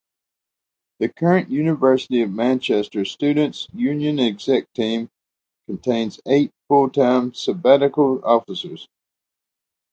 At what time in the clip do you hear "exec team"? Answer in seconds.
4.19-5.11